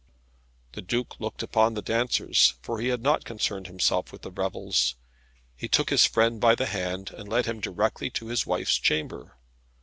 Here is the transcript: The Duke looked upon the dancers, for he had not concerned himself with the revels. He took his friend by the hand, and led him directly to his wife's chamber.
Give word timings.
The 0.71 0.81
Duke 0.81 1.19
looked 1.19 1.43
upon 1.43 1.75
the 1.75 1.83
dancers, 1.83 2.55
for 2.63 2.79
he 2.79 2.87
had 2.87 3.03
not 3.03 3.23
concerned 3.23 3.67
himself 3.67 4.11
with 4.11 4.23
the 4.23 4.31
revels. 4.31 4.95
He 5.55 5.67
took 5.67 5.91
his 5.91 6.07
friend 6.07 6.41
by 6.41 6.55
the 6.55 6.65
hand, 6.65 7.11
and 7.11 7.29
led 7.29 7.45
him 7.45 7.59
directly 7.59 8.09
to 8.09 8.25
his 8.29 8.43
wife's 8.47 8.79
chamber. 8.79 9.37